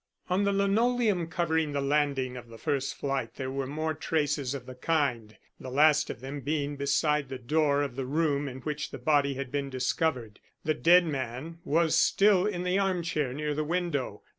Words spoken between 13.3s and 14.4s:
near the window.